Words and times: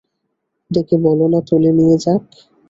ডেকে 0.71 0.95
বলো 1.05 1.25
না 1.33 1.39
তুলে 1.47 1.71
নিয়ে 1.77 1.95
যাক? 2.03 2.21